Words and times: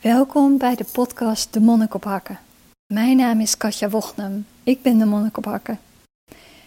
Welkom 0.00 0.58
bij 0.58 0.74
de 0.74 0.84
podcast 0.92 1.52
De 1.52 1.60
Monnik 1.60 1.94
op 1.94 2.04
Hakken. 2.04 2.38
Mijn 2.86 3.16
naam 3.16 3.40
is 3.40 3.56
Katja 3.56 3.88
Wochnum. 3.88 4.46
Ik 4.62 4.82
ben 4.82 4.98
de 4.98 5.04
Monnik 5.04 5.36
op 5.36 5.44
Hakken. 5.44 5.78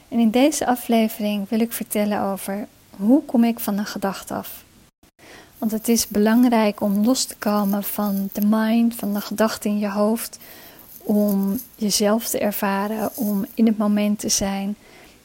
En 0.07 0.19
in 0.19 0.29
deze 0.29 0.65
aflevering 0.65 1.49
wil 1.49 1.59
ik 1.59 1.73
vertellen 1.73 2.21
over 2.21 2.67
hoe 2.89 3.23
kom 3.25 3.43
ik 3.43 3.59
van 3.59 3.77
een 3.77 3.85
gedachte 3.85 4.33
af. 4.33 4.63
Want 5.57 5.71
het 5.71 5.87
is 5.87 6.07
belangrijk 6.07 6.81
om 6.81 7.05
los 7.05 7.25
te 7.25 7.35
komen 7.35 7.83
van 7.83 8.29
de 8.33 8.45
mind, 8.45 8.95
van 8.95 9.13
de 9.13 9.21
gedachten 9.21 9.69
in 9.69 9.79
je 9.79 9.89
hoofd, 9.89 10.37
om 10.97 11.59
jezelf 11.75 12.27
te 12.27 12.39
ervaren, 12.39 13.15
om 13.15 13.45
in 13.53 13.65
het 13.65 13.77
moment 13.77 14.19
te 14.19 14.29
zijn, 14.29 14.75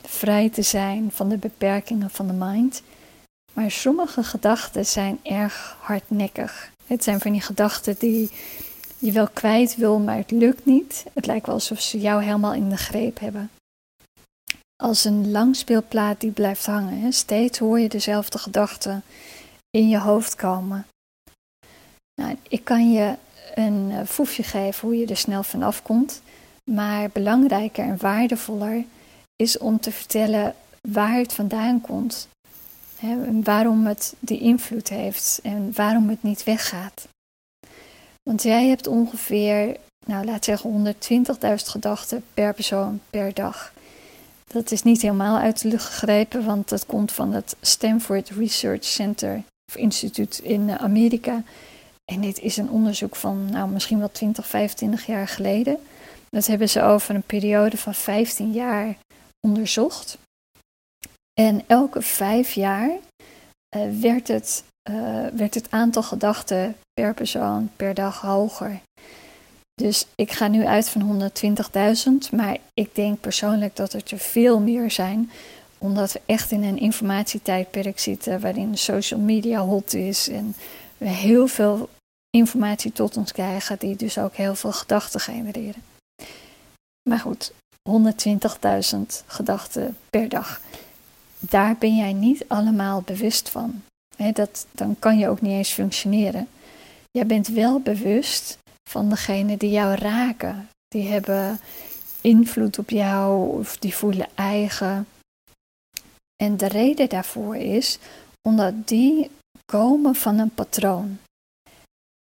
vrij 0.02 0.50
te 0.50 0.62
zijn 0.62 1.10
van 1.12 1.28
de 1.28 1.36
beperkingen 1.36 2.10
van 2.10 2.26
de 2.26 2.32
mind. 2.32 2.82
Maar 3.52 3.70
sommige 3.70 4.22
gedachten 4.22 4.86
zijn 4.86 5.18
erg 5.22 5.76
hardnekkig. 5.80 6.72
Het 6.86 7.04
zijn 7.04 7.20
van 7.20 7.32
die 7.32 7.40
gedachten 7.40 7.96
die 7.98 8.30
je 8.98 9.12
wel 9.12 9.28
kwijt 9.28 9.76
wil, 9.76 9.98
maar 9.98 10.16
het 10.16 10.30
lukt 10.30 10.64
niet. 10.64 11.04
Het 11.12 11.26
lijkt 11.26 11.46
wel 11.46 11.54
alsof 11.54 11.80
ze 11.80 12.00
jou 12.00 12.22
helemaal 12.22 12.54
in 12.54 12.68
de 12.68 12.76
greep 12.76 13.18
hebben. 13.18 13.50
Als 14.76 15.04
een 15.04 15.30
langspeelplaat 15.30 16.20
die 16.20 16.30
blijft 16.30 16.66
hangen. 16.66 17.12
Steeds 17.12 17.58
hoor 17.58 17.80
je 17.80 17.88
dezelfde 17.88 18.38
gedachten 18.38 19.02
in 19.70 19.88
je 19.88 19.98
hoofd 19.98 20.34
komen. 20.34 20.86
Nou, 22.20 22.36
ik 22.48 22.64
kan 22.64 22.92
je 22.92 23.14
een 23.54 23.90
eh, 23.90 24.06
foefje 24.06 24.42
geven 24.42 24.88
hoe 24.88 24.98
je 24.98 25.06
er 25.06 25.16
snel 25.16 25.42
vanaf 25.42 25.82
komt. 25.82 26.22
Maar 26.70 27.10
belangrijker 27.12 27.84
en 27.84 27.96
waardevoller 27.96 28.84
is 29.36 29.58
om 29.58 29.80
te 29.80 29.92
vertellen 29.92 30.54
waar 30.88 31.16
het 31.16 31.32
vandaan 31.32 31.80
komt. 31.80 32.28
Waarom 33.42 33.86
het 33.86 34.14
die 34.18 34.40
invloed 34.40 34.88
heeft 34.88 35.40
en 35.42 35.72
waarom 35.74 36.08
het 36.08 36.22
niet 36.22 36.44
weggaat. 36.44 37.08
Want 38.22 38.42
jij 38.42 38.66
hebt 38.66 38.86
ongeveer, 38.86 39.76
nou 40.06 40.24
laat 40.24 40.44
zeggen 40.44 40.94
120.000 41.40 41.54
gedachten 41.54 42.24
per 42.34 42.54
persoon 42.54 43.00
per 43.10 43.34
dag. 43.34 43.72
Dat 44.46 44.70
is 44.70 44.82
niet 44.82 45.02
helemaal 45.02 45.38
uit 45.38 45.62
de 45.62 45.68
lucht 45.68 45.84
gegrepen, 45.84 46.44
want 46.44 46.68
dat 46.68 46.86
komt 46.86 47.12
van 47.12 47.32
het 47.32 47.56
Stanford 47.60 48.30
Research 48.30 48.84
Center 48.84 49.42
of 49.66 49.76
Instituut 49.76 50.38
in 50.38 50.78
Amerika. 50.78 51.42
En 52.04 52.20
dit 52.20 52.40
is 52.40 52.56
een 52.56 52.70
onderzoek 52.70 53.16
van 53.16 53.50
nou, 53.50 53.70
misschien 53.70 53.98
wel 53.98 54.10
20, 54.12 54.46
25 54.46 55.06
jaar 55.06 55.28
geleden. 55.28 55.78
Dat 56.30 56.46
hebben 56.46 56.68
ze 56.68 56.82
over 56.82 57.14
een 57.14 57.22
periode 57.22 57.76
van 57.76 57.94
15 57.94 58.52
jaar 58.52 58.96
onderzocht. 59.40 60.18
En 61.40 61.62
elke 61.66 62.02
vijf 62.02 62.52
jaar 62.52 62.90
uh, 62.90 64.00
werd, 64.00 64.28
het, 64.28 64.64
uh, 64.90 65.26
werd 65.26 65.54
het 65.54 65.70
aantal 65.70 66.02
gedachten 66.02 66.76
per 66.92 67.14
persoon 67.14 67.70
per 67.76 67.94
dag 67.94 68.20
hoger. 68.20 68.80
Dus 69.74 70.06
ik 70.14 70.32
ga 70.32 70.48
nu 70.48 70.66
uit 70.66 70.88
van 70.88 71.30
120.000, 72.26 72.30
maar 72.30 72.56
ik 72.74 72.94
denk 72.94 73.20
persoonlijk 73.20 73.76
dat 73.76 73.92
het 73.92 74.10
er 74.10 74.18
veel 74.18 74.60
meer 74.60 74.90
zijn, 74.90 75.30
omdat 75.78 76.12
we 76.12 76.20
echt 76.26 76.50
in 76.50 76.62
een 76.62 76.78
informatietijdperk 76.78 77.98
zitten 77.98 78.40
waarin 78.40 78.78
social 78.78 79.20
media 79.20 79.60
hot 79.60 79.94
is 79.94 80.28
en 80.28 80.54
we 80.98 81.08
heel 81.08 81.46
veel 81.46 81.88
informatie 82.30 82.92
tot 82.92 83.16
ons 83.16 83.32
krijgen, 83.32 83.78
die 83.78 83.96
dus 83.96 84.18
ook 84.18 84.34
heel 84.34 84.54
veel 84.54 84.72
gedachten 84.72 85.20
genereren. 85.20 85.82
Maar 87.08 87.18
goed, 87.18 87.52
120.000 87.88 89.24
gedachten 89.26 89.96
per 90.10 90.28
dag. 90.28 90.60
Daar 91.48 91.76
ben 91.78 91.96
jij 91.96 92.12
niet 92.12 92.44
allemaal 92.48 93.02
bewust 93.02 93.48
van. 93.48 93.82
dat, 94.32 94.66
dan 94.72 94.96
kan 94.98 95.18
je 95.18 95.28
ook 95.28 95.40
niet 95.40 95.52
eens 95.52 95.70
functioneren. 95.70 96.48
Jij 97.10 97.26
bent 97.26 97.48
wel 97.48 97.80
bewust 97.80 98.58
van 98.90 99.08
degene 99.08 99.56
die 99.56 99.70
jou 99.70 99.94
raken. 99.94 100.68
Die 100.88 101.08
hebben 101.08 101.60
invloed 102.20 102.78
op 102.78 102.90
jou 102.90 103.58
of 103.58 103.76
die 103.78 103.94
voelen 103.94 104.28
eigen. 104.34 105.06
En 106.36 106.56
de 106.56 106.68
reden 106.68 107.08
daarvoor 107.08 107.56
is 107.56 107.98
omdat 108.48 108.88
die 108.88 109.30
komen 109.64 110.14
van 110.14 110.38
een 110.38 110.54
patroon. 110.54 111.18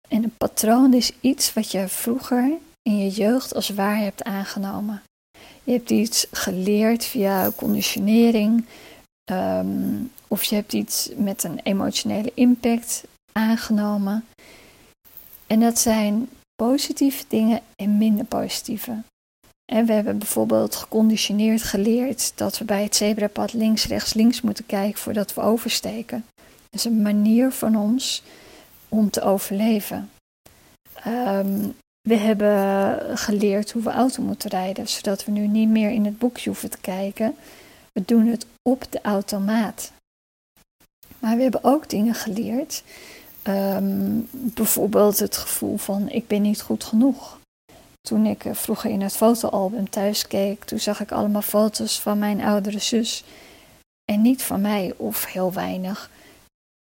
En 0.09 0.23
een 0.23 0.37
patroon 0.37 0.93
is 0.93 1.11
iets 1.19 1.53
wat 1.53 1.71
je 1.71 1.87
vroeger 1.87 2.51
in 2.81 2.97
je 2.97 3.09
jeugd 3.09 3.55
als 3.55 3.69
waar 3.69 3.97
hebt 3.97 4.23
aangenomen. 4.23 5.01
Je 5.63 5.71
hebt 5.71 5.89
iets 5.89 6.27
geleerd 6.31 7.05
via 7.05 7.51
conditionering, 7.55 8.65
ehm, 9.31 10.03
of 10.27 10.43
je 10.43 10.55
hebt 10.55 10.73
iets 10.73 11.09
met 11.15 11.43
een 11.43 11.59
emotionele 11.63 12.31
impact 12.33 13.03
aangenomen. 13.31 14.25
En 15.47 15.59
dat 15.59 15.79
zijn 15.79 16.29
positieve 16.55 17.23
dingen 17.27 17.61
en 17.75 17.97
minder 17.97 18.25
positieve. 18.25 19.01
En 19.71 19.85
we 19.85 19.93
hebben 19.93 20.17
bijvoorbeeld 20.17 20.75
geconditioneerd 20.75 21.63
geleerd 21.63 22.31
dat 22.35 22.57
we 22.57 22.65
bij 22.65 22.83
het 22.83 22.95
zebrapad 22.95 23.53
links, 23.53 23.85
rechts, 23.85 24.13
links 24.13 24.41
moeten 24.41 24.65
kijken 24.65 24.99
voordat 24.99 25.33
we 25.33 25.41
oversteken. 25.41 26.25
Dat 26.35 26.79
is 26.79 26.85
een 26.85 27.01
manier 27.01 27.51
van 27.51 27.75
ons 27.75 28.23
om 28.89 29.09
te 29.09 29.21
overleven. 29.21 30.09
Ehm, 30.93 31.67
we 32.01 32.15
hebben 32.15 33.17
geleerd 33.17 33.71
hoe 33.71 33.83
we 33.83 33.89
auto 33.89 34.23
moeten 34.23 34.49
rijden, 34.49 34.87
zodat 34.87 35.25
we 35.25 35.31
nu 35.31 35.47
niet 35.47 35.69
meer 35.69 35.89
in 35.89 36.05
het 36.05 36.17
boekje 36.17 36.49
hoeven 36.49 36.69
te 36.69 36.81
kijken. 36.81 37.35
We 37.91 38.05
doen 38.05 38.27
het 38.27 38.45
op 38.61 38.91
de 38.91 39.01
automaat. 39.01 39.91
Maar 41.19 41.35
we 41.35 41.41
hebben 41.41 41.63
ook 41.63 41.89
dingen 41.89 42.13
geleerd. 42.13 42.83
Ehm, 43.41 44.19
bijvoorbeeld 44.31 45.19
het 45.19 45.37
gevoel 45.37 45.77
van 45.77 46.09
ik 46.09 46.27
ben 46.27 46.41
niet 46.41 46.61
goed 46.61 46.83
genoeg. 46.83 47.39
Toen 48.01 48.25
ik 48.25 48.45
eh, 48.45 48.53
vroeger 48.53 48.89
in 48.89 49.01
het 49.01 49.15
fotoalbum 49.15 49.89
thuis 49.89 50.27
keek, 50.27 50.63
toen 50.63 50.79
zag 50.79 50.99
ik 50.99 51.11
allemaal 51.11 51.41
foto's 51.41 51.99
van 51.99 52.19
mijn 52.19 52.41
oudere 52.41 52.79
zus. 52.79 53.23
En 54.11 54.21
niet 54.21 54.43
van 54.43 54.61
mij, 54.61 54.93
of 54.97 55.25
heel 55.25 55.53
weinig. 55.53 56.09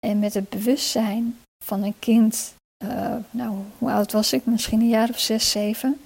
En 0.07 0.19
met 0.19 0.35
het 0.35 0.49
bewustzijn 0.49 1.39
van 1.65 1.83
een 1.83 1.99
kind, 1.99 2.55
uh, 2.85 3.17
nou, 3.31 3.57
hoe 3.79 3.91
oud 3.91 4.13
was 4.13 4.33
ik? 4.33 4.47
Misschien 4.47 4.81
een 4.81 4.89
jaar 4.89 5.09
of 5.09 5.19
zes, 5.19 5.51
zeven. 5.51 6.01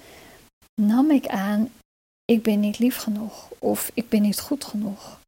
Nam 0.81 1.11
ik 1.11 1.27
aan, 1.27 1.69
ik 2.25 2.43
ben 2.43 2.59
niet 2.59 2.79
lief 2.79 2.97
genoeg 2.97 3.49
of 3.59 3.91
ik 3.93 4.09
ben 4.09 4.21
niet 4.21 4.39
goed 4.39 4.63
genoeg. 4.63 5.19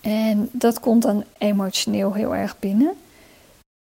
En 0.00 0.48
dat 0.52 0.80
komt 0.80 1.02
dan 1.02 1.24
emotioneel 1.38 2.12
heel 2.12 2.34
erg 2.34 2.58
binnen. 2.58 2.96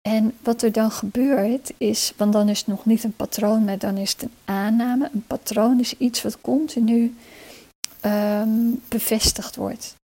En 0.08 0.36
wat 0.42 0.62
er 0.62 0.72
dan 0.72 0.90
gebeurt 0.90 1.72
is, 1.78 2.12
want 2.16 2.32
dan 2.32 2.48
is 2.48 2.58
het 2.58 2.66
nog 2.66 2.84
niet 2.84 3.04
een 3.04 3.16
patroon, 3.16 3.64
maar 3.64 3.78
dan 3.78 3.96
is 3.96 4.12
het 4.12 4.22
een 4.22 4.34
aanname. 4.44 5.10
Een 5.12 5.26
patroon 5.26 5.80
is 5.80 5.96
iets 5.96 6.22
wat 6.22 6.40
continu 6.40 7.16
um, 8.02 8.82
bevestigd 8.88 9.56
wordt. 9.56 9.94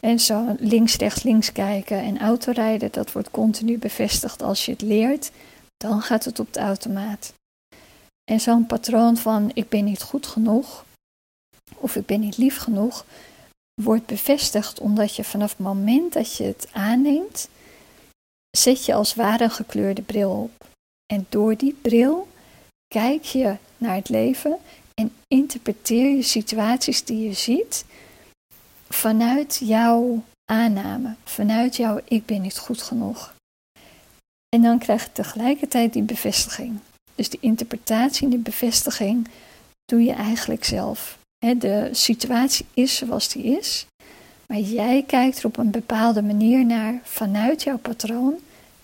En 0.00 0.18
zo 0.20 0.56
links, 0.58 0.96
rechts, 0.96 1.22
links 1.22 1.52
kijken 1.52 1.98
en 1.98 2.20
autorijden, 2.20 2.92
dat 2.92 3.12
wordt 3.12 3.30
continu 3.30 3.78
bevestigd 3.78 4.42
als 4.42 4.64
je 4.64 4.72
het 4.72 4.82
leert. 4.82 5.30
Dan 5.76 6.00
gaat 6.00 6.24
het 6.24 6.38
op 6.38 6.52
de 6.52 6.60
automaat. 6.60 7.32
En 8.24 8.40
zo'n 8.40 8.66
patroon 8.66 9.16
van 9.16 9.50
ik 9.54 9.68
ben 9.68 9.84
niet 9.84 10.02
goed 10.02 10.26
genoeg 10.26 10.84
of 11.74 11.96
ik 11.96 12.06
ben 12.06 12.20
niet 12.20 12.36
lief 12.36 12.56
genoeg, 12.56 13.04
wordt 13.82 14.06
bevestigd 14.06 14.80
omdat 14.80 15.16
je 15.16 15.24
vanaf 15.24 15.50
het 15.50 15.58
moment 15.58 16.12
dat 16.12 16.36
je 16.36 16.44
het 16.44 16.68
aanneemt, 16.72 17.48
zet 18.56 18.84
je 18.84 18.94
als 18.94 19.14
ware 19.14 19.44
een 19.44 19.50
gekleurde 19.50 20.02
bril 20.02 20.30
op. 20.30 20.66
En 21.12 21.26
door 21.28 21.56
die 21.56 21.76
bril 21.82 22.28
kijk 22.86 23.24
je 23.24 23.56
naar 23.78 23.94
het 23.94 24.08
leven 24.08 24.58
en 24.94 25.12
interpreteer 25.28 26.16
je 26.16 26.22
situaties 26.22 27.04
die 27.04 27.28
je 27.28 27.32
ziet 27.32 27.84
vanuit 28.88 29.60
jouw 29.64 30.22
aanname, 30.44 31.14
vanuit 31.24 31.76
jouw 31.76 32.00
ik 32.04 32.26
ben 32.26 32.40
niet 32.40 32.58
goed 32.58 32.82
genoeg. 32.82 33.34
En 34.48 34.62
dan 34.62 34.78
krijg 34.78 35.04
je 35.04 35.12
tegelijkertijd 35.12 35.92
die 35.92 36.02
bevestiging. 36.02 36.78
Dus 37.14 37.28
die 37.28 37.40
interpretatie 37.40 38.24
en 38.24 38.30
die 38.30 38.38
bevestiging 38.38 39.28
doe 39.84 40.02
je 40.02 40.12
eigenlijk 40.12 40.64
zelf. 40.64 41.18
De 41.52 41.88
situatie 41.92 42.66
is 42.74 42.96
zoals 42.96 43.28
die 43.28 43.44
is, 43.58 43.86
maar 44.46 44.58
jij 44.58 45.02
kijkt 45.06 45.38
er 45.38 45.46
op 45.46 45.56
een 45.56 45.70
bepaalde 45.70 46.22
manier 46.22 46.66
naar 46.66 47.00
vanuit 47.02 47.62
jouw 47.62 47.78
patroon 47.78 48.34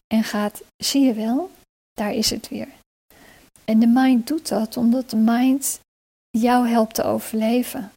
en 0.06 0.24
gaat, 0.24 0.62
zie 0.76 1.04
je 1.04 1.14
wel, 1.14 1.50
daar 1.92 2.12
is 2.12 2.30
het 2.30 2.48
weer. 2.48 2.68
En 3.64 3.78
de 3.78 3.86
mind 3.86 4.26
doet 4.26 4.48
dat 4.48 4.76
omdat 4.76 5.10
de 5.10 5.16
mind 5.16 5.80
jou 6.30 6.68
helpt 6.68 6.94
te 6.94 7.02
overleven. 7.02 7.92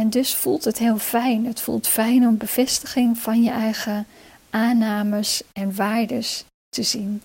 En 0.00 0.10
dus 0.10 0.34
voelt 0.34 0.64
het 0.64 0.78
heel 0.78 0.98
fijn. 0.98 1.46
Het 1.46 1.60
voelt 1.60 1.86
fijn 1.86 2.26
om 2.26 2.36
bevestiging 2.36 3.18
van 3.18 3.42
je 3.42 3.50
eigen 3.50 4.06
aannames 4.50 5.42
en 5.52 5.74
waardes 5.74 6.44
te 6.68 6.82
zien. 6.82 7.22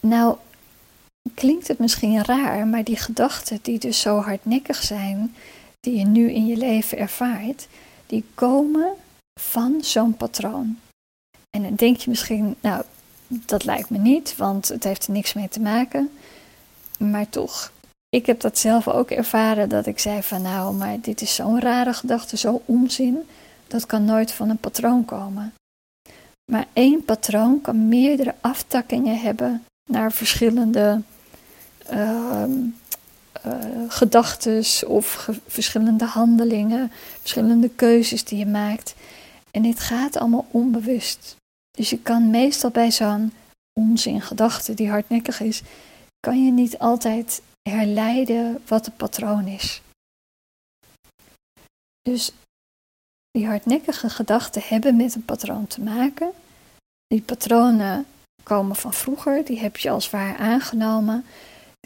Nou, 0.00 0.36
klinkt 1.36 1.68
het 1.68 1.78
misschien 1.78 2.24
raar, 2.24 2.66
maar 2.66 2.84
die 2.84 2.96
gedachten 2.96 3.58
die 3.62 3.78
dus 3.78 4.00
zo 4.00 4.18
hardnekkig 4.18 4.82
zijn, 4.82 5.34
die 5.80 5.98
je 5.98 6.04
nu 6.04 6.32
in 6.32 6.46
je 6.46 6.56
leven 6.56 6.98
ervaart, 6.98 7.68
die 8.06 8.24
komen 8.34 8.92
van 9.40 9.78
zo'n 9.80 10.16
patroon. 10.16 10.78
En 11.50 11.62
dan 11.62 11.74
denk 11.74 11.96
je 11.96 12.10
misschien, 12.10 12.56
nou, 12.60 12.82
dat 13.28 13.64
lijkt 13.64 13.90
me 13.90 13.98
niet, 13.98 14.36
want 14.36 14.68
het 14.68 14.84
heeft 14.84 15.06
er 15.06 15.12
niks 15.12 15.32
mee 15.32 15.48
te 15.48 15.60
maken. 15.60 16.10
Maar 16.98 17.28
toch, 17.28 17.72
ik 18.08 18.26
heb 18.26 18.40
dat 18.40 18.58
zelf 18.58 18.88
ook 18.88 19.10
ervaren 19.10 19.68
dat 19.68 19.86
ik 19.86 19.98
zei 19.98 20.22
van 20.22 20.42
nou, 20.42 20.74
maar 20.74 21.00
dit 21.00 21.20
is 21.20 21.34
zo'n 21.34 21.60
rare 21.60 21.92
gedachte, 21.92 22.36
zo 22.36 22.62
onzin. 22.64 23.18
Dat 23.66 23.86
kan 23.86 24.04
nooit 24.04 24.32
van 24.32 24.48
een 24.50 24.58
patroon 24.58 25.04
komen. 25.04 25.54
Maar 26.52 26.66
één 26.72 27.04
patroon 27.04 27.60
kan 27.60 27.88
meerdere 27.88 28.34
aftakkingen 28.40 29.18
hebben 29.20 29.64
naar 29.90 30.12
verschillende 30.12 31.02
uh, 31.92 32.44
gedachten 33.88 34.64
of 34.86 35.28
verschillende 35.46 36.04
handelingen, 36.04 36.92
verschillende 37.20 37.68
keuzes 37.68 38.24
die 38.24 38.38
je 38.38 38.46
maakt. 38.46 38.94
En 39.50 39.62
dit 39.62 39.80
gaat 39.80 40.16
allemaal 40.16 40.46
onbewust. 40.50 41.36
Dus 41.70 41.90
je 41.90 41.98
kan 41.98 42.30
meestal 42.30 42.70
bij 42.70 42.90
zo'n 42.90 43.32
onzin 43.80 44.22
gedachte 44.22 44.74
die 44.74 44.90
hardnekkig 44.90 45.40
is, 45.40 45.62
kan 46.20 46.44
je 46.44 46.52
niet 46.52 46.78
altijd 46.78 47.42
herleiden 47.70 48.62
wat 48.66 48.86
het 48.86 48.96
patroon 48.96 49.46
is. 49.46 49.82
Dus 52.02 52.32
die 53.30 53.46
hardnekkige 53.46 54.10
gedachten 54.10 54.62
hebben 54.64 54.96
met 54.96 55.14
een 55.14 55.24
patroon 55.24 55.66
te 55.66 55.80
maken. 55.80 56.30
Die 57.06 57.22
patronen 57.22 58.06
komen 58.42 58.76
van 58.76 58.92
vroeger, 58.92 59.44
die 59.44 59.58
heb 59.58 59.76
je 59.76 59.90
als 59.90 60.10
waar 60.10 60.36
aangenomen. 60.36 61.24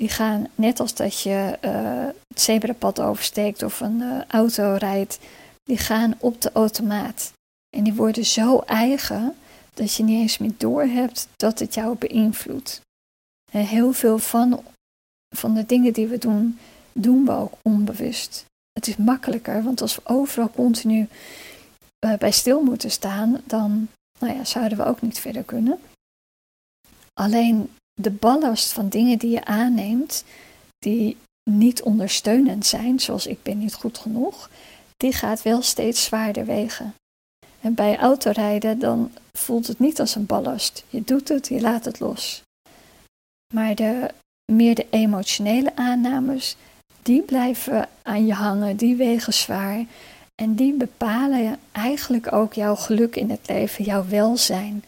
Die 0.00 0.08
gaan 0.08 0.46
net 0.54 0.80
als 0.80 0.94
dat 0.94 1.20
je 1.20 1.58
uh, 1.64 2.06
het 2.28 2.40
zebrapad 2.40 3.00
oversteekt 3.00 3.62
of 3.62 3.80
een 3.80 4.00
uh, 4.00 4.24
auto 4.24 4.76
rijdt, 4.78 5.18
die 5.62 5.78
gaan 5.78 6.14
op 6.18 6.40
de 6.40 6.52
automaat. 6.52 7.32
En 7.76 7.84
die 7.84 7.94
worden 7.94 8.24
zo 8.24 8.58
eigen 8.58 9.36
dat 9.74 9.94
je 9.94 10.02
niet 10.02 10.20
eens 10.20 10.38
meer 10.38 10.52
doorhebt 10.56 11.28
dat 11.36 11.58
het 11.58 11.74
jou 11.74 11.96
beïnvloedt. 11.96 12.80
Heel 13.50 13.92
veel 13.92 14.18
van, 14.18 14.64
van 15.36 15.54
de 15.54 15.66
dingen 15.66 15.92
die 15.92 16.06
we 16.06 16.18
doen, 16.18 16.58
doen 16.92 17.24
we 17.24 17.32
ook 17.32 17.52
onbewust. 17.62 18.44
Het 18.72 18.86
is 18.86 18.96
makkelijker, 18.96 19.62
want 19.62 19.80
als 19.80 19.94
we 19.94 20.02
overal 20.04 20.50
continu 20.50 21.08
uh, 22.04 22.14
bij 22.14 22.30
stil 22.30 22.62
moeten 22.62 22.90
staan, 22.90 23.40
dan 23.44 23.88
nou 24.18 24.34
ja, 24.34 24.44
zouden 24.44 24.78
we 24.78 24.84
ook 24.84 25.02
niet 25.02 25.18
verder 25.18 25.42
kunnen. 25.42 25.78
Alleen 27.14 27.70
de 28.02 28.10
ballast 28.10 28.72
van 28.72 28.88
dingen 28.88 29.18
die 29.18 29.30
je 29.30 29.44
aanneemt, 29.44 30.24
die 30.78 31.16
niet 31.50 31.82
ondersteunend 31.82 32.66
zijn, 32.66 33.00
zoals 33.00 33.26
ik 33.26 33.42
ben 33.42 33.58
niet 33.58 33.74
goed 33.74 33.98
genoeg, 33.98 34.50
die 34.96 35.12
gaat 35.12 35.42
wel 35.42 35.62
steeds 35.62 36.04
zwaarder 36.04 36.44
wegen. 36.46 36.94
En 37.60 37.74
bij 37.74 37.98
autorijden 37.98 38.78
dan 38.78 39.12
voelt 39.32 39.66
het 39.66 39.78
niet 39.78 40.00
als 40.00 40.14
een 40.14 40.26
ballast. 40.26 40.84
Je 40.88 41.02
doet 41.04 41.28
het, 41.28 41.48
je 41.48 41.60
laat 41.60 41.84
het 41.84 42.00
los. 42.00 42.42
Maar 43.54 43.74
de, 43.74 44.10
meer 44.52 44.74
de 44.74 44.86
emotionele 44.90 45.76
aannames, 45.76 46.56
die 47.02 47.22
blijven 47.22 47.88
aan 48.02 48.26
je 48.26 48.32
hangen, 48.32 48.76
die 48.76 48.96
wegen 48.96 49.34
zwaar. 49.34 49.84
En 50.42 50.54
die 50.54 50.72
bepalen 50.72 51.58
eigenlijk 51.72 52.32
ook 52.32 52.52
jouw 52.52 52.76
geluk 52.76 53.16
in 53.16 53.30
het 53.30 53.48
leven, 53.48 53.84
jouw 53.84 54.08
welzijn. 54.08 54.84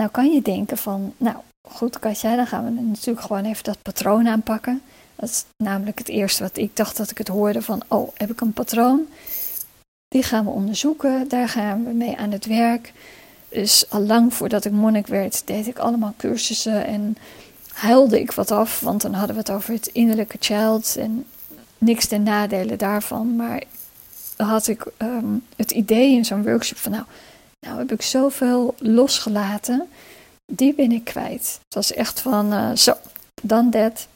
Nou 0.00 0.10
kan 0.10 0.32
je 0.32 0.42
denken 0.42 0.78
van, 0.78 1.12
nou 1.16 1.36
goed 1.62 1.98
Katja, 1.98 2.36
dan 2.36 2.46
gaan 2.46 2.64
we 2.64 2.80
natuurlijk 2.80 3.26
gewoon 3.26 3.44
even 3.44 3.64
dat 3.64 3.82
patroon 3.82 4.28
aanpakken. 4.28 4.82
Dat 5.14 5.28
is 5.28 5.44
namelijk 5.56 5.98
het 5.98 6.08
eerste 6.08 6.42
wat 6.42 6.56
ik 6.56 6.76
dacht 6.76 6.96
dat 6.96 7.10
ik 7.10 7.18
het 7.18 7.28
hoorde 7.28 7.62
van, 7.62 7.82
oh, 7.88 8.10
heb 8.14 8.30
ik 8.30 8.40
een 8.40 8.52
patroon? 8.52 9.06
Die 10.08 10.22
gaan 10.22 10.44
we 10.44 10.50
onderzoeken, 10.50 11.28
daar 11.28 11.48
gaan 11.48 11.84
we 11.84 11.92
mee 11.92 12.16
aan 12.16 12.30
het 12.30 12.46
werk. 12.46 12.92
Dus 13.48 13.90
al 13.90 14.00
lang 14.00 14.34
voordat 14.34 14.64
ik 14.64 14.72
monnik 14.72 15.06
werd, 15.06 15.42
deed 15.46 15.66
ik 15.66 15.78
allemaal 15.78 16.14
cursussen 16.16 16.86
en 16.86 17.16
huilde 17.72 18.20
ik 18.20 18.32
wat 18.32 18.50
af, 18.50 18.80
want 18.80 19.02
dan 19.02 19.14
hadden 19.14 19.36
we 19.36 19.40
het 19.40 19.50
over 19.50 19.72
het 19.72 19.86
innerlijke 19.86 20.36
child 20.40 20.96
en 20.96 21.26
niks 21.78 22.06
ten 22.06 22.22
nadele 22.22 22.76
daarvan. 22.76 23.36
Maar 23.36 23.62
had 24.36 24.66
ik 24.66 24.86
um, 24.98 25.44
het 25.56 25.70
idee 25.70 26.12
in 26.12 26.24
zo'n 26.24 26.44
workshop 26.44 26.78
van, 26.78 26.92
nou, 26.92 27.04
nou 27.66 27.78
heb 27.78 27.92
ik 27.92 28.02
zoveel 28.02 28.74
losgelaten, 28.78 29.88
die 30.52 30.74
ben 30.74 30.92
ik 30.92 31.04
kwijt. 31.04 31.58
Het 31.62 31.74
was 31.74 31.92
echt 31.92 32.20
van, 32.20 32.52
uh, 32.52 32.74
zo, 32.74 32.94
dan 33.42 33.70
dat. 33.70 34.08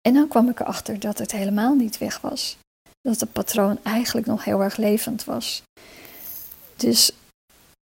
En 0.00 0.14
dan 0.14 0.28
kwam 0.28 0.48
ik 0.48 0.60
erachter 0.60 1.00
dat 1.00 1.18
het 1.18 1.32
helemaal 1.32 1.74
niet 1.74 1.98
weg 1.98 2.20
was 2.20 2.56
dat 3.02 3.20
het 3.20 3.32
patroon 3.32 3.78
eigenlijk 3.82 4.26
nog 4.26 4.44
heel 4.44 4.62
erg 4.62 4.76
levend 4.76 5.24
was. 5.24 5.62
Dus 6.76 7.12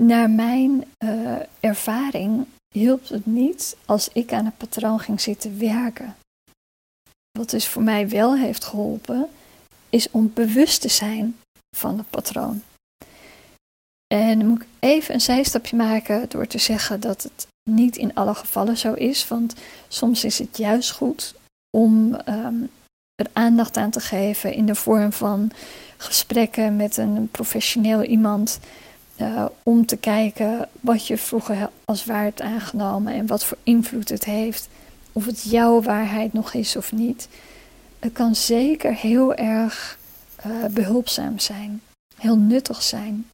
naar 0.02 0.30
mijn 0.30 0.84
uh, 1.04 1.36
ervaring 1.60 2.46
hielp 2.74 3.08
het 3.08 3.26
niet 3.26 3.76
als 3.84 4.08
ik 4.12 4.32
aan 4.32 4.44
het 4.44 4.56
patroon 4.56 5.00
ging 5.00 5.20
zitten 5.20 5.58
werken. 5.58 6.16
Wat 7.38 7.50
dus 7.50 7.68
voor 7.68 7.82
mij 7.82 8.08
wel 8.08 8.36
heeft 8.36 8.64
geholpen, 8.64 9.28
is 9.88 10.10
om 10.10 10.32
bewust 10.34 10.80
te 10.80 10.88
zijn 10.88 11.36
van 11.76 11.98
het 11.98 12.10
patroon. 12.10 12.62
En 14.08 14.38
dan 14.38 14.48
moet 14.48 14.62
ik 14.62 14.66
even 14.78 15.14
een 15.14 15.20
zijstapje 15.20 15.76
maken 15.76 16.28
door 16.28 16.46
te 16.46 16.58
zeggen 16.58 17.00
dat 17.00 17.22
het 17.22 17.46
niet 17.70 17.96
in 17.96 18.14
alle 18.14 18.34
gevallen 18.34 18.76
zo 18.76 18.92
is. 18.92 19.28
Want 19.28 19.54
soms 19.88 20.24
is 20.24 20.38
het 20.38 20.56
juist 20.56 20.90
goed 20.90 21.34
om 21.70 22.18
um, 22.28 22.70
er 23.14 23.26
aandacht 23.32 23.76
aan 23.76 23.90
te 23.90 24.00
geven 24.00 24.52
in 24.52 24.66
de 24.66 24.74
vorm 24.74 25.12
van 25.12 25.50
gesprekken 25.96 26.76
met 26.76 26.96
een 26.96 27.28
professioneel 27.30 28.02
iemand. 28.02 28.58
Uh, 29.20 29.44
om 29.62 29.86
te 29.86 29.96
kijken 29.96 30.68
wat 30.80 31.06
je 31.06 31.16
vroeger 31.18 31.70
als 31.84 32.04
waar 32.04 32.22
hebt 32.22 32.40
aangenomen 32.40 33.12
en 33.12 33.26
wat 33.26 33.44
voor 33.44 33.58
invloed 33.62 34.08
het 34.08 34.24
heeft. 34.24 34.68
Of 35.12 35.26
het 35.26 35.42
jouw 35.42 35.82
waarheid 35.82 36.32
nog 36.32 36.54
is 36.54 36.76
of 36.76 36.92
niet. 36.92 37.28
Het 37.98 38.12
kan 38.12 38.34
zeker 38.34 38.94
heel 38.94 39.34
erg 39.34 39.98
uh, 40.46 40.64
behulpzaam 40.70 41.38
zijn, 41.38 41.80
heel 42.16 42.38
nuttig 42.38 42.82
zijn. 42.82 43.30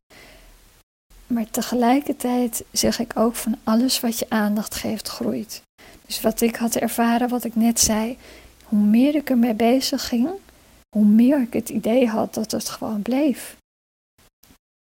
Maar 1.35 1.51
tegelijkertijd 1.51 2.65
zeg 2.71 2.99
ik 2.99 3.17
ook 3.19 3.35
van 3.35 3.59
alles 3.65 4.01
wat 4.01 4.19
je 4.19 4.27
aandacht 4.29 4.75
geeft 4.75 5.09
groeit. 5.09 5.63
Dus 6.07 6.21
wat 6.21 6.41
ik 6.41 6.57
had 6.57 6.75
ervaren, 6.75 7.29
wat 7.29 7.45
ik 7.45 7.57
net 7.57 7.81
zei, 7.81 8.19
hoe 8.65 8.79
meer 8.79 9.15
ik 9.15 9.31
ermee 9.31 9.55
bezig 9.55 10.09
ging, 10.09 10.29
hoe 10.97 11.05
meer 11.05 11.41
ik 11.41 11.53
het 11.53 11.69
idee 11.69 12.09
had 12.09 12.35
dat 12.35 12.51
het 12.51 12.69
gewoon 12.69 13.03
bleef. 13.03 13.57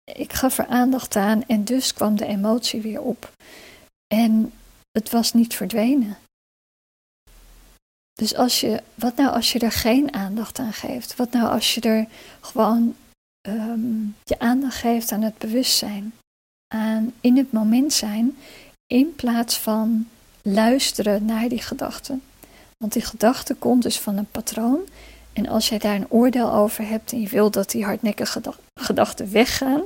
Ik 0.03 0.33
gaf 0.33 0.57
er 0.57 0.67
aandacht 0.67 1.15
aan 1.15 1.43
en 1.47 1.63
dus 1.63 1.93
kwam 1.93 2.15
de 2.15 2.25
emotie 2.25 2.81
weer 2.81 3.01
op. 3.01 3.31
En 4.13 4.53
het 4.91 5.09
was 5.09 5.33
niet 5.33 5.55
verdwenen. 5.55 6.17
Dus 8.13 8.35
als 8.35 8.59
je, 8.59 8.83
wat 8.95 9.15
nou 9.15 9.33
als 9.33 9.51
je 9.51 9.59
er 9.59 9.71
geen 9.71 10.13
aandacht 10.13 10.59
aan 10.59 10.73
geeft? 10.73 11.15
Wat 11.15 11.31
nou 11.31 11.49
als 11.49 11.73
je 11.73 11.81
er 11.81 12.07
gewoon 12.41 12.95
um, 13.47 14.15
je 14.23 14.39
aandacht 14.39 14.75
geeft 14.75 15.11
aan 15.11 15.21
het 15.21 15.37
bewustzijn, 15.37 16.13
aan 16.71 17.13
in 17.21 17.37
het 17.37 17.51
moment 17.51 17.93
zijn, 17.93 18.37
in 18.87 19.15
plaats 19.15 19.57
van 19.57 20.07
luisteren 20.41 21.25
naar 21.25 21.49
die 21.49 21.61
gedachten? 21.61 22.21
Want 22.77 22.93
die 22.93 23.01
gedachte 23.01 23.55
komt 23.55 23.83
dus 23.83 23.99
van 23.99 24.17
een 24.17 24.31
patroon. 24.31 24.79
En 25.33 25.47
als 25.47 25.69
jij 25.69 25.77
daar 25.77 25.95
een 25.95 26.09
oordeel 26.09 26.53
over 26.53 26.87
hebt 26.87 27.11
en 27.11 27.21
je 27.21 27.27
wilt 27.27 27.53
dat 27.53 27.71
die 27.71 27.83
hardnekkige 27.83 28.41
gedachten 28.73 29.31
weggaan, 29.31 29.81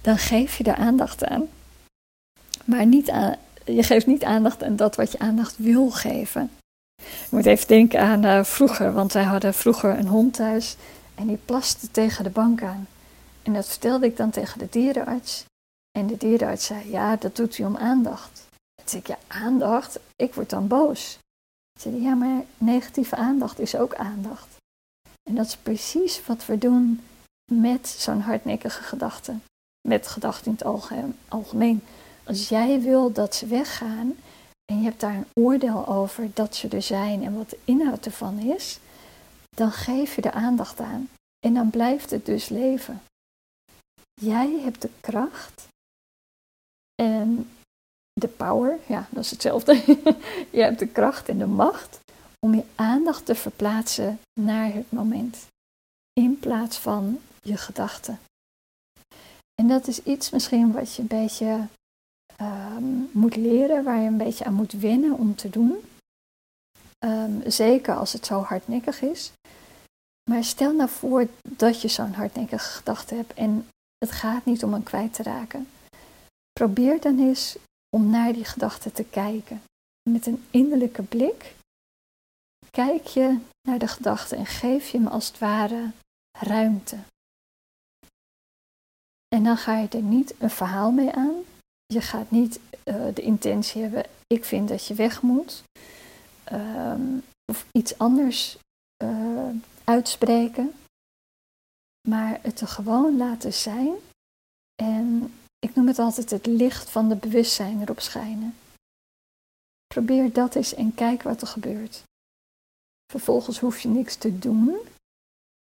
dan 0.00 0.18
geef 0.18 0.58
je 0.58 0.64
er 0.64 0.74
aandacht 0.74 1.24
aan. 1.24 1.48
Maar 2.64 2.86
niet 2.86 3.10
aan, 3.10 3.36
je 3.64 3.82
geeft 3.82 4.06
niet 4.06 4.24
aandacht 4.24 4.62
aan 4.62 4.76
dat 4.76 4.96
wat 4.96 5.12
je 5.12 5.18
aandacht 5.18 5.54
wil 5.58 5.90
geven. 5.90 6.50
Je 6.96 7.36
moet 7.36 7.46
even 7.46 7.66
denken 7.66 8.00
aan 8.00 8.24
uh, 8.24 8.44
vroeger, 8.44 8.92
want 8.92 9.12
wij 9.12 9.24
hadden 9.24 9.54
vroeger 9.54 9.98
een 9.98 10.06
hond 10.06 10.34
thuis 10.34 10.76
en 11.14 11.26
die 11.26 11.38
plaste 11.44 11.90
tegen 11.90 12.24
de 12.24 12.30
bank 12.30 12.62
aan. 12.62 12.86
En 13.42 13.52
dat 13.52 13.68
vertelde 13.68 14.06
ik 14.06 14.16
dan 14.16 14.30
tegen 14.30 14.58
de 14.58 14.66
dierenarts. 14.70 15.44
En 15.98 16.06
de 16.06 16.16
dierenarts 16.16 16.66
zei, 16.66 16.90
ja, 16.90 17.16
dat 17.16 17.36
doet 17.36 17.56
hij 17.56 17.66
om 17.66 17.76
aandacht. 17.76 18.46
Toen 18.74 18.88
zei 18.88 19.02
ik, 19.02 19.08
ja, 19.08 19.18
aandacht? 19.26 20.00
Ik 20.16 20.34
word 20.34 20.50
dan 20.50 20.68
boos. 20.68 21.18
Zei 21.80 22.02
ja, 22.02 22.14
maar 22.14 22.44
negatieve 22.58 23.16
aandacht 23.16 23.58
is 23.58 23.76
ook 23.76 23.94
aandacht. 23.94 24.56
En 25.22 25.34
dat 25.34 25.46
is 25.46 25.56
precies 25.56 26.26
wat 26.26 26.46
we 26.46 26.58
doen 26.58 27.00
met 27.52 27.88
zo'n 27.88 28.20
hardnekkige 28.20 28.82
gedachte. 28.82 29.34
Met 29.88 30.06
gedachten 30.06 30.46
in 30.46 30.58
het 30.58 31.04
algemeen. 31.28 31.82
Als 32.24 32.48
jij 32.48 32.80
wil 32.80 33.12
dat 33.12 33.34
ze 33.34 33.46
weggaan 33.46 34.16
en 34.64 34.78
je 34.78 34.84
hebt 34.84 35.00
daar 35.00 35.14
een 35.14 35.28
oordeel 35.34 35.86
over 35.86 36.30
dat 36.34 36.56
ze 36.56 36.68
er 36.68 36.82
zijn 36.82 37.24
en 37.24 37.36
wat 37.36 37.50
de 37.50 37.58
inhoud 37.64 38.06
ervan 38.06 38.38
is, 38.38 38.78
dan 39.56 39.72
geef 39.72 40.14
je 40.14 40.22
er 40.22 40.32
aandacht 40.32 40.80
aan. 40.80 41.08
En 41.46 41.54
dan 41.54 41.70
blijft 41.70 42.10
het 42.10 42.26
dus 42.26 42.48
leven. 42.48 43.02
Jij 44.14 44.60
hebt 44.62 44.82
de 44.82 44.90
kracht 45.00 45.68
en 47.00 47.50
de 48.12 48.28
power, 48.28 48.78
ja, 48.86 49.08
dat 49.10 49.24
is 49.24 49.30
hetzelfde. 49.30 49.74
je 50.56 50.60
hebt 50.60 50.78
de 50.78 50.86
kracht 50.86 51.28
en 51.28 51.38
de 51.38 51.46
macht 51.46 52.00
om 52.46 52.54
je 52.54 52.64
aandacht 52.74 53.26
te 53.26 53.34
verplaatsen 53.34 54.20
naar 54.40 54.72
het 54.72 54.92
moment, 54.92 55.46
in 56.12 56.38
plaats 56.38 56.78
van 56.78 57.20
je 57.42 57.56
gedachten. 57.56 58.20
En 59.54 59.68
dat 59.68 59.86
is 59.86 60.02
iets 60.02 60.30
misschien 60.30 60.72
wat 60.72 60.94
je 60.94 61.02
een 61.02 61.08
beetje 61.08 61.66
moet 63.12 63.36
leren, 63.36 63.84
waar 63.84 64.00
je 64.00 64.06
een 64.06 64.16
beetje 64.16 64.44
aan 64.44 64.54
moet 64.54 64.72
wennen 64.72 65.18
om 65.18 65.34
te 65.34 65.50
doen. 65.50 65.76
Ehm, 66.98 67.50
zeker 67.50 67.96
als 67.96 68.12
het 68.12 68.26
zo 68.26 68.40
hardnekkig 68.40 69.02
is. 69.02 69.32
Maar 70.30 70.44
stel 70.44 70.72
nou 70.72 70.88
voor 70.88 71.26
dat 71.48 71.82
je 71.82 71.88
zo'n 71.88 72.12
hardnekkige 72.12 72.68
gedachte 72.68 73.14
hebt 73.14 73.34
en 73.34 73.68
het 73.98 74.10
gaat 74.10 74.44
niet 74.44 74.64
om 74.64 74.74
een 74.74 74.82
kwijt 74.82 75.14
te 75.14 75.22
raken. 75.22 75.68
Probeer 76.60 77.00
dan 77.00 77.18
eens 77.18 77.56
om 77.96 78.10
naar 78.10 78.32
die 78.32 78.44
gedachte 78.44 78.92
te 78.92 79.04
kijken. 79.04 79.62
Met 80.10 80.26
een 80.26 80.44
innerlijke 80.50 81.02
blik 81.02 81.54
kijk 82.70 83.06
je 83.06 83.38
naar 83.68 83.78
de 83.78 83.88
gedachte 83.88 84.36
en 84.36 84.46
geef 84.46 84.88
je 84.88 84.98
hem 84.98 85.06
als 85.06 85.26
het 85.26 85.38
ware 85.38 85.90
ruimte. 86.38 86.98
En 89.28 89.44
dan 89.44 89.56
ga 89.56 89.78
je 89.78 89.88
er 89.88 90.02
niet 90.02 90.34
een 90.38 90.50
verhaal 90.50 90.90
mee 90.90 91.12
aan. 91.12 91.42
Je 91.86 92.00
gaat 92.00 92.30
niet 92.30 92.60
uh, 92.84 93.14
de 93.14 93.22
intentie 93.22 93.82
hebben, 93.82 94.04
ik 94.26 94.44
vind 94.44 94.68
dat 94.68 94.86
je 94.86 94.94
weg 94.94 95.22
moet. 95.22 95.62
Ehm, 96.44 97.18
of 97.52 97.66
iets 97.72 97.98
anders 97.98 98.58
uh, 99.04 99.50
uitspreken. 99.84 100.72
Maar 102.08 102.38
het 102.42 102.60
er 102.60 102.68
gewoon 102.68 103.16
laten 103.16 103.52
zijn. 103.52 103.94
En 104.82 105.34
ik 105.60 105.74
noem 105.74 105.86
het 105.86 105.98
altijd 105.98 106.30
het 106.30 106.46
licht 106.46 106.90
van 106.90 107.08
de 107.08 107.16
bewustzijn 107.16 107.80
erop 107.80 108.00
schijnen. 108.00 108.54
Probeer 109.86 110.32
dat 110.32 110.54
eens 110.54 110.74
en 110.74 110.94
kijk 110.94 111.22
wat 111.22 111.40
er 111.40 111.46
gebeurt. 111.46 112.02
Vervolgens 113.12 113.58
hoef 113.58 113.80
je 113.80 113.88
niks 113.88 114.16
te 114.16 114.38
doen. 114.38 114.76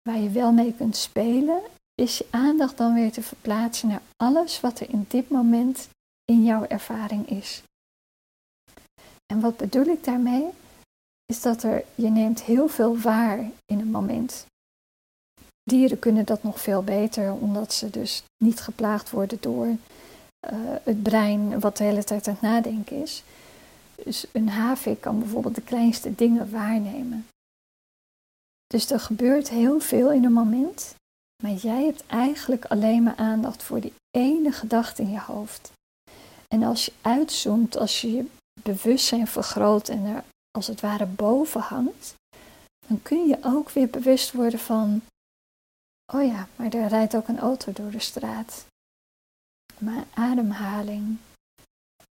Waar 0.01 0.17
je 0.17 0.29
wel 0.29 0.51
mee 0.51 0.73
kunt 0.73 0.95
spelen, 0.95 1.61
is 1.95 2.17
je 2.17 2.27
aandacht 2.29 2.77
dan 2.77 2.93
weer 2.93 3.11
te 3.11 3.21
verplaatsen 3.21 3.87
naar 3.87 4.01
alles 4.17 4.59
wat 4.59 4.79
er 4.79 4.89
in 4.89 5.05
dit 5.07 5.29
moment 5.29 5.89
in 6.25 6.43
jouw 6.43 6.65
ervaring 6.65 7.29
is. 7.29 7.63
En 9.25 9.39
wat 9.39 9.57
bedoel 9.57 9.85
ik 9.85 10.03
daarmee? 10.03 10.49
Is 11.25 11.41
dat 11.41 11.63
er, 11.63 11.85
je 11.95 12.09
neemt 12.09 12.41
heel 12.41 12.67
veel 12.67 12.97
waar 12.97 13.37
in 13.65 13.79
een 13.79 13.91
moment. 13.91 14.45
Dieren 15.63 15.99
kunnen 15.99 16.25
dat 16.25 16.43
nog 16.43 16.61
veel 16.61 16.83
beter, 16.83 17.33
omdat 17.33 17.73
ze 17.73 17.89
dus 17.89 18.23
niet 18.37 18.59
geplaagd 18.59 19.09
worden 19.09 19.37
door 19.41 19.65
uh, 19.65 19.77
het 20.83 21.03
brein 21.03 21.59
wat 21.59 21.77
de 21.77 21.83
hele 21.83 22.03
tijd 22.03 22.27
aan 22.27 22.33
het 22.33 22.41
nadenken 22.41 23.01
is. 23.01 23.23
Dus 24.03 24.25
een 24.31 24.49
havik 24.49 25.01
kan 25.01 25.19
bijvoorbeeld 25.19 25.55
de 25.55 25.61
kleinste 25.61 26.15
dingen 26.15 26.51
waarnemen. 26.51 27.27
Dus 28.67 28.91
er 28.91 28.99
gebeurt 28.99 29.49
heel 29.49 29.79
veel 29.79 30.11
in 30.11 30.23
een 30.23 30.33
moment, 30.33 30.95
maar 31.43 31.51
jij 31.51 31.83
hebt 31.83 32.05
eigenlijk 32.07 32.65
alleen 32.65 33.03
maar 33.03 33.15
aandacht 33.15 33.63
voor 33.63 33.79
die 33.79 33.93
ene 34.11 34.51
gedachte 34.51 35.01
in 35.01 35.11
je 35.11 35.19
hoofd. 35.19 35.71
En 36.47 36.63
als 36.63 36.85
je 36.85 36.91
uitzoomt, 37.01 37.77
als 37.77 38.01
je 38.01 38.11
je 38.11 38.25
bewustzijn 38.63 39.27
vergroot 39.27 39.89
en 39.89 40.05
er 40.05 40.23
als 40.51 40.67
het 40.67 40.81
ware 40.81 41.05
boven 41.05 41.61
hangt, 41.61 42.15
dan 42.87 43.01
kun 43.01 43.27
je 43.27 43.37
ook 43.41 43.69
weer 43.69 43.89
bewust 43.89 44.31
worden 44.31 44.59
van, 44.59 45.01
oh 46.05 46.25
ja, 46.25 46.47
maar 46.55 46.73
er 46.73 46.87
rijdt 46.87 47.15
ook 47.15 47.27
een 47.27 47.39
auto 47.39 47.71
door 47.71 47.91
de 47.91 47.99
straat. 47.99 48.65
Mijn 49.77 50.05
ademhaling. 50.13 51.17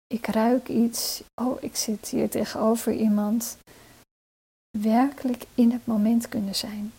Ik 0.08 0.26
ruik 0.26 0.68
iets. 0.68 1.24
Oh, 1.42 1.64
ik 1.64 1.76
zit 1.76 2.08
hier 2.08 2.30
tegenover 2.30 2.94
iemand. 2.94 3.58
Werkelijk 4.78 5.46
in 5.56 5.72
het 5.72 5.86
moment 5.86 6.30
kunnen 6.30 6.56
zijn. 6.56 6.94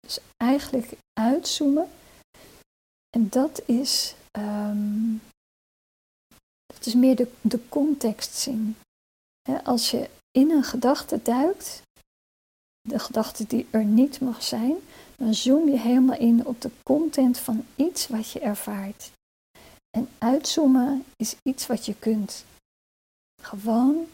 Dus 0.00 0.18
eigenlijk 0.36 0.92
uitzoomen. 1.20 1.90
En 3.10 3.28
dat 3.28 3.62
is, 3.66 4.14
um, 4.38 5.22
dat 6.66 6.86
is 6.86 6.94
meer 6.94 7.16
de, 7.16 7.32
de 7.40 7.68
context 7.68 8.34
zien. 8.34 8.76
als 9.64 9.90
je 9.90 10.10
in 10.30 10.50
een 10.50 10.64
gedachte 10.64 11.22
duikt, 11.22 11.82
de 12.88 12.98
gedachte 12.98 13.46
die 13.46 13.66
er 13.70 13.84
niet 13.84 14.20
mag 14.20 14.42
zijn, 14.42 14.76
dan 15.20 15.34
zoom 15.34 15.68
je 15.68 15.78
helemaal 15.78 16.18
in 16.18 16.46
op 16.46 16.60
de 16.60 16.70
content 16.82 17.38
van 17.38 17.64
iets 17.76 18.08
wat 18.08 18.30
je 18.30 18.40
ervaart. 18.40 19.10
En 19.90 20.08
uitzoomen 20.18 21.04
is 21.16 21.34
iets 21.42 21.66
wat 21.66 21.86
je 21.86 21.94
kunt. 21.94 22.44
Gewoon, 23.42 24.06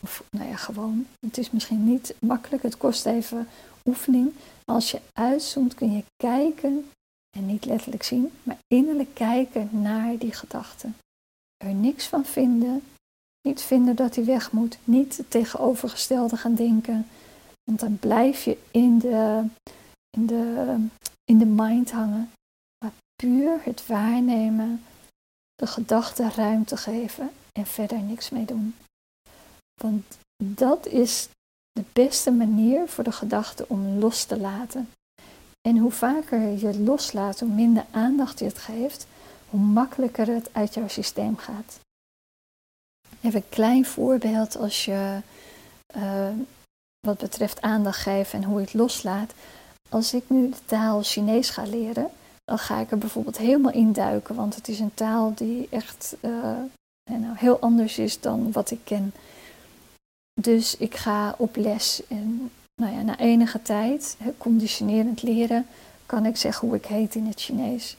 of 0.00 0.24
nou 0.30 0.48
ja, 0.48 0.56
gewoon, 0.56 1.06
het 1.26 1.38
is 1.38 1.50
misschien 1.50 1.84
niet 1.84 2.14
makkelijk, 2.18 2.62
het 2.62 2.76
kost 2.76 3.06
even 3.06 3.48
oefening. 3.84 4.32
Als 4.64 4.90
je 4.90 5.00
uitzoomt 5.12 5.74
kun 5.74 5.92
je 5.92 6.04
kijken, 6.16 6.90
en 7.36 7.46
niet 7.46 7.64
letterlijk 7.64 8.02
zien, 8.02 8.32
maar 8.42 8.58
innerlijk 8.66 9.14
kijken 9.14 9.68
naar 9.72 10.18
die 10.18 10.32
gedachte. 10.32 10.88
Er 11.64 11.74
niks 11.74 12.06
van 12.06 12.24
vinden, 12.24 12.82
niet 13.48 13.62
vinden 13.62 13.96
dat 13.96 14.14
hij 14.14 14.24
weg 14.24 14.52
moet, 14.52 14.78
niet 14.84 15.16
het 15.16 15.30
tegenovergestelde 15.30 16.36
gaan 16.36 16.54
denken. 16.54 17.06
Want 17.64 17.80
dan 17.80 17.98
blijf 17.98 18.44
je 18.44 18.56
in 18.70 18.98
de, 18.98 19.44
in 20.16 20.26
de, 20.26 20.76
in 21.24 21.38
de 21.38 21.46
mind 21.46 21.90
hangen. 21.90 22.32
Maar 22.84 22.92
puur 23.16 23.60
het 23.64 23.86
waarnemen, 23.86 24.84
de 25.54 25.66
gedachte 25.66 26.28
ruimte 26.28 26.76
geven 26.76 27.30
en 27.52 27.66
verder 27.66 28.00
niks 28.00 28.30
mee 28.30 28.44
doen. 28.44 28.74
Want 29.82 30.18
dat 30.44 30.86
is 30.86 31.28
de 31.72 31.84
beste 31.92 32.30
manier 32.30 32.88
voor 32.88 33.04
de 33.04 33.12
gedachte 33.12 33.68
om 33.68 33.98
los 33.98 34.24
te 34.24 34.40
laten. 34.40 34.88
En 35.68 35.76
hoe 35.76 35.90
vaker 35.90 36.58
je 36.58 36.80
loslaat, 36.80 37.40
hoe 37.40 37.48
minder 37.48 37.84
aandacht 37.90 38.38
je 38.38 38.44
het 38.44 38.58
geeft, 38.58 39.06
hoe 39.50 39.60
makkelijker 39.60 40.26
het 40.26 40.54
uit 40.54 40.74
jouw 40.74 40.88
systeem 40.88 41.36
gaat. 41.36 41.78
Even 43.20 43.42
een 43.42 43.48
klein 43.48 43.84
voorbeeld 43.84 44.56
als 44.56 44.84
je 44.84 45.20
uh, 45.96 46.28
wat 47.06 47.18
betreft 47.18 47.60
aandacht 47.60 48.00
geven 48.00 48.38
en 48.38 48.44
hoe 48.44 48.58
je 48.58 48.64
het 48.64 48.74
loslaat. 48.74 49.32
Als 49.92 50.14
ik 50.14 50.22
nu 50.26 50.48
de 50.48 50.64
taal 50.64 51.02
Chinees 51.02 51.50
ga 51.50 51.62
leren, 51.62 52.10
dan 52.44 52.58
ga 52.58 52.78
ik 52.78 52.90
er 52.90 52.98
bijvoorbeeld 52.98 53.38
helemaal 53.38 53.72
induiken, 53.72 54.34
want 54.34 54.54
het 54.54 54.68
is 54.68 54.80
een 54.80 54.94
taal 54.94 55.34
die 55.34 55.68
echt 55.70 56.16
uh, 56.20 56.58
nou, 57.10 57.36
heel 57.36 57.58
anders 57.58 57.98
is 57.98 58.20
dan 58.20 58.52
wat 58.52 58.70
ik 58.70 58.80
ken. 58.84 59.12
Dus 60.40 60.76
ik 60.76 60.94
ga 60.94 61.34
op 61.38 61.56
les 61.56 62.06
en 62.06 62.50
nou 62.74 62.94
ja, 62.94 63.02
na 63.02 63.18
enige 63.18 63.62
tijd, 63.62 64.16
conditionerend 64.38 65.22
leren, 65.22 65.66
kan 66.06 66.26
ik 66.26 66.36
zeggen 66.36 66.68
hoe 66.68 66.76
ik 66.76 66.86
heet 66.86 67.14
in 67.14 67.26
het 67.26 67.40
Chinees. 67.40 67.96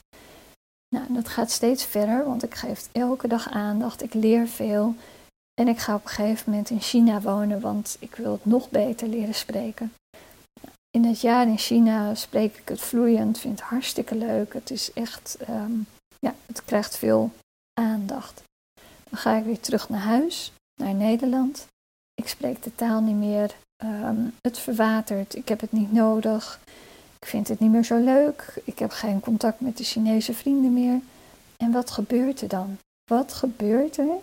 Nou, 0.88 1.06
dat 1.08 1.28
gaat 1.28 1.50
steeds 1.50 1.84
verder, 1.84 2.24
want 2.24 2.42
ik 2.42 2.54
geef 2.54 2.88
elke 2.92 3.28
dag 3.28 3.50
aandacht, 3.50 4.02
ik 4.02 4.14
leer 4.14 4.48
veel. 4.48 4.94
En 5.60 5.68
ik 5.68 5.78
ga 5.78 5.94
op 5.94 6.04
een 6.04 6.10
gegeven 6.10 6.50
moment 6.50 6.70
in 6.70 6.80
China 6.80 7.20
wonen, 7.20 7.60
want 7.60 7.96
ik 8.00 8.14
wil 8.14 8.32
het 8.32 8.44
nog 8.44 8.70
beter 8.70 9.08
leren 9.08 9.34
spreken. 9.34 9.92
In 10.94 11.04
het 11.04 11.20
jaar 11.20 11.46
in 11.46 11.58
China 11.58 12.14
spreek 12.14 12.56
ik 12.56 12.68
het 12.68 12.80
vloeiend, 12.80 13.38
vind 13.38 13.58
het 13.58 13.68
hartstikke 13.68 14.14
leuk. 14.14 14.52
Het 14.52 14.70
is 14.70 14.92
echt, 14.92 15.36
um, 15.48 15.86
ja, 16.18 16.34
het 16.46 16.64
krijgt 16.64 16.96
veel 16.96 17.30
aandacht. 17.80 18.42
Dan 19.10 19.18
ga 19.18 19.36
ik 19.36 19.44
weer 19.44 19.60
terug 19.60 19.88
naar 19.88 20.00
huis, 20.00 20.52
naar 20.80 20.94
Nederland. 20.94 21.66
Ik 22.14 22.28
spreek 22.28 22.62
de 22.62 22.74
taal 22.74 23.00
niet 23.00 23.16
meer. 23.16 23.56
Um, 23.84 24.34
het 24.40 24.58
verwatert, 24.58 25.34
ik 25.34 25.48
heb 25.48 25.60
het 25.60 25.72
niet 25.72 25.92
nodig. 25.92 26.60
Ik 27.18 27.26
vind 27.28 27.48
het 27.48 27.60
niet 27.60 27.70
meer 27.70 27.84
zo 27.84 27.98
leuk. 27.98 28.60
Ik 28.64 28.78
heb 28.78 28.90
geen 28.90 29.20
contact 29.20 29.60
met 29.60 29.76
de 29.76 29.84
Chinese 29.84 30.34
vrienden 30.34 30.72
meer. 30.72 31.00
En 31.56 31.72
wat 31.72 31.90
gebeurt 31.90 32.40
er 32.40 32.48
dan? 32.48 32.78
Wat 33.10 33.32
gebeurt 33.32 33.96
er 33.96 34.16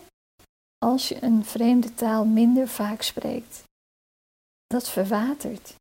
als 0.77 1.07
je 1.07 1.23
een 1.23 1.45
vreemde 1.45 1.93
taal 1.93 2.25
minder 2.25 2.67
vaak 2.67 3.01
spreekt. 3.01 3.63
Dat 4.67 4.89
verwatert. 4.89 5.79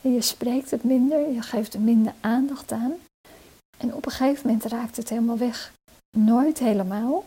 Je 0.00 0.20
spreekt 0.20 0.70
het 0.70 0.84
minder, 0.84 1.30
je 1.30 1.42
geeft 1.42 1.74
er 1.74 1.80
minder 1.80 2.14
aandacht 2.20 2.72
aan. 2.72 2.92
En 3.78 3.94
op 3.94 4.06
een 4.06 4.12
gegeven 4.12 4.46
moment 4.46 4.64
raakt 4.64 4.96
het 4.96 5.08
helemaal 5.08 5.38
weg. 5.38 5.72
Nooit 6.16 6.58
helemaal. 6.58 7.24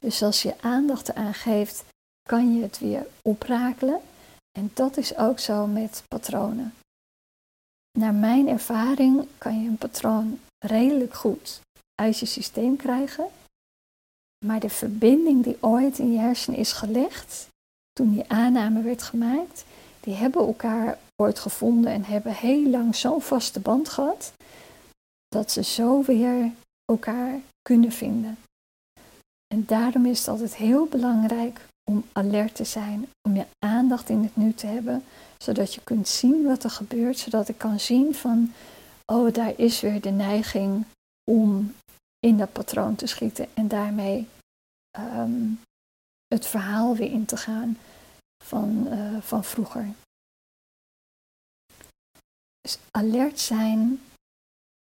Dus 0.00 0.22
als 0.22 0.42
je 0.42 0.60
aandacht 0.60 1.08
eraan 1.08 1.34
geeft, 1.34 1.84
kan 2.28 2.56
je 2.56 2.62
het 2.62 2.78
weer 2.78 3.06
oprakelen. 3.22 4.00
En 4.58 4.70
dat 4.74 4.96
is 4.96 5.16
ook 5.16 5.38
zo 5.38 5.66
met 5.66 6.02
patronen. 6.08 6.74
Naar 7.98 8.14
mijn 8.14 8.48
ervaring 8.48 9.26
kan 9.38 9.62
je 9.62 9.68
een 9.68 9.78
patroon 9.78 10.40
redelijk 10.58 11.14
goed 11.14 11.60
uit 11.94 12.18
je 12.18 12.26
systeem 12.26 12.76
krijgen 12.76 13.28
maar 14.44 14.60
de 14.60 14.68
verbinding 14.68 15.44
die 15.44 15.56
ooit 15.60 15.98
in 15.98 16.12
je 16.12 16.18
hersenen 16.18 16.58
is 16.58 16.72
gelegd, 16.72 17.48
toen 17.92 18.12
die 18.12 18.30
aanname 18.30 18.82
werd 18.82 19.02
gemaakt, 19.02 19.64
die 20.06 20.14
hebben 20.14 20.46
elkaar 20.46 20.98
ooit 21.16 21.38
gevonden 21.38 21.92
en 21.92 22.04
hebben 22.04 22.32
heel 22.32 22.70
lang 22.70 22.96
zo'n 22.96 23.22
vaste 23.22 23.60
band 23.60 23.88
gehad, 23.88 24.32
dat 25.28 25.50
ze 25.50 25.62
zo 25.62 26.02
weer 26.02 26.52
elkaar 26.84 27.40
kunnen 27.62 27.92
vinden. 27.92 28.38
En 29.46 29.64
daarom 29.66 30.06
is 30.06 30.18
het 30.18 30.28
altijd 30.28 30.56
heel 30.56 30.86
belangrijk 30.86 31.60
om 31.90 32.04
alert 32.12 32.54
te 32.54 32.64
zijn, 32.64 33.08
om 33.28 33.36
je 33.36 33.46
aandacht 33.58 34.08
in 34.08 34.22
het 34.22 34.36
nu 34.36 34.54
te 34.54 34.66
hebben, 34.66 35.04
zodat 35.38 35.74
je 35.74 35.80
kunt 35.84 36.08
zien 36.08 36.44
wat 36.44 36.64
er 36.64 36.70
gebeurt, 36.70 37.18
zodat 37.18 37.48
ik 37.48 37.58
kan 37.58 37.80
zien 37.80 38.14
van, 38.14 38.52
oh, 39.06 39.32
daar 39.32 39.52
is 39.56 39.80
weer 39.80 40.00
de 40.00 40.10
neiging 40.10 40.84
om 41.30 41.74
in 42.18 42.38
dat 42.38 42.52
patroon 42.52 42.94
te 42.94 43.06
schieten 43.06 43.48
en 43.54 43.68
daarmee 43.68 44.28
ehm, 44.90 45.48
het 46.26 46.46
verhaal 46.46 46.96
weer 46.96 47.10
in 47.10 47.24
te 47.24 47.36
gaan 47.36 47.76
van, 48.46 48.86
uh, 48.86 49.20
van 49.20 49.44
vroeger. 49.44 49.94
Dus 52.60 52.78
alert 52.90 53.40
zijn, 53.40 54.00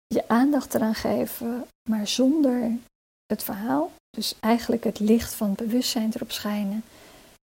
je 0.08 0.27
aandacht 0.27 0.74
eraan 0.74 0.96
geven, 0.96 1.67
maar 1.89 2.08
zonder 2.08 2.77
het 3.25 3.43
verhaal. 3.43 3.91
Dus 4.10 4.39
eigenlijk 4.39 4.84
het 4.84 5.00
licht 5.00 5.34
van 5.34 5.53
bewustzijn 5.53 6.12
erop 6.13 6.31
schijnen 6.31 6.84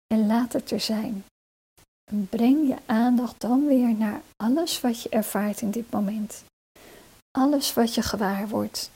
en 0.06 0.26
laat 0.26 0.52
het 0.52 0.70
er 0.70 0.80
zijn. 0.80 1.24
En 2.04 2.28
breng 2.28 2.68
je 2.68 2.78
aandacht 2.86 3.40
dan 3.40 3.66
weer 3.66 3.94
naar 3.94 4.22
alles 4.36 4.80
wat 4.80 5.02
je 5.02 5.08
ervaart 5.08 5.60
in 5.60 5.70
dit 5.70 5.90
moment. 5.90 6.44
Alles 7.30 7.72
wat 7.72 7.94
je 7.94 8.02
gewaar 8.02 8.48
wordt. 8.48 8.90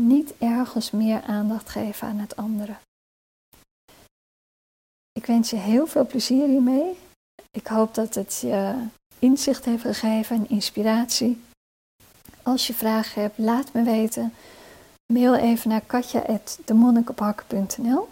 Niet 0.00 0.38
ergens 0.38 0.90
meer 0.90 1.22
aandacht 1.22 1.68
geven 1.68 2.08
aan 2.08 2.18
het 2.18 2.36
andere. 2.36 2.76
Ik 5.18 5.26
wens 5.26 5.50
je 5.50 5.56
heel 5.56 5.86
veel 5.86 6.06
plezier 6.06 6.46
hiermee. 6.46 6.98
Ik 7.50 7.66
hoop 7.66 7.94
dat 7.94 8.14
het 8.14 8.38
je 8.40 8.86
inzicht 9.18 9.64
heeft 9.64 9.82
gegeven 9.82 10.36
en 10.36 10.48
inspiratie. 10.48 11.40
Als 12.42 12.66
je 12.66 12.74
vragen 12.74 13.22
hebt, 13.22 13.38
laat 13.38 13.72
me 13.72 13.82
weten. 13.82 14.34
Mail 15.12 15.34
even 15.34 15.70
naar 15.70 15.80
katja.demonnikophakken.nl 15.80 18.08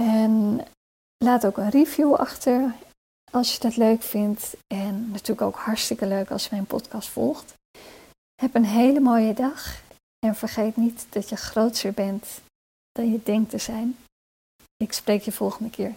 En 0.00 0.60
laat 1.24 1.46
ook 1.46 1.56
een 1.56 1.70
review 1.70 2.14
achter 2.14 2.74
als 3.32 3.54
je 3.54 3.60
dat 3.60 3.76
leuk 3.76 4.02
vindt. 4.02 4.56
En 4.66 5.10
natuurlijk 5.10 5.40
ook 5.40 5.56
hartstikke 5.56 6.06
leuk 6.06 6.30
als 6.30 6.42
je 6.42 6.48
mijn 6.50 6.66
podcast 6.66 7.08
volgt. 7.08 7.54
Heb 8.34 8.54
een 8.54 8.64
hele 8.64 9.00
mooie 9.00 9.34
dag 9.34 9.80
en 10.26 10.34
vergeet 10.34 10.76
niet 10.76 11.06
dat 11.08 11.28
je 11.28 11.36
grootser 11.36 11.92
bent 11.92 12.40
dan 12.92 13.12
je 13.12 13.20
denkt 13.22 13.50
te 13.50 13.58
zijn. 13.58 13.96
Ik 14.76 14.92
spreek 14.92 15.22
je 15.22 15.32
volgende 15.32 15.70
keer. 15.70 15.94